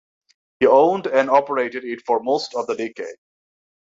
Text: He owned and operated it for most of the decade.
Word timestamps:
He 0.59 0.65
owned 0.65 1.05
and 1.05 1.29
operated 1.29 1.83
it 1.85 2.01
for 2.07 2.23
most 2.23 2.55
of 2.55 2.65
the 2.65 2.73
decade. 2.73 3.17